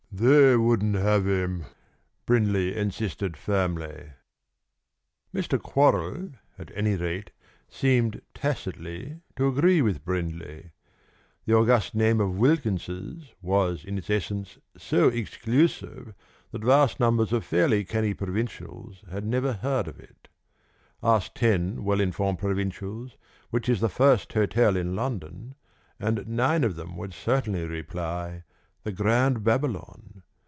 [0.13, 1.63] "They wouldn't have him!"
[2.27, 4.11] Brindley insisted firmly.
[5.33, 5.57] Mr.
[5.59, 7.31] Quorrall at any rate
[7.69, 10.71] seemed tacitly to agree with Brindley.
[11.45, 16.13] The august name of Wilkins's was in its essence so exclusive
[16.51, 20.27] that vast numbers of fairly canny provincials had never heard of it.
[21.01, 23.15] Ask ten well informed provincials
[23.49, 25.55] which is the first hotel in London,
[26.01, 28.43] and nine of them would certainly reply,
[28.83, 30.23] the Grand Babylon.